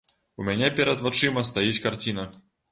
У 0.39 0.45
мяне 0.47 0.69
перад 0.79 1.05
вачыма 1.09 1.45
стаіць 1.53 1.79
карціна. 1.87 2.29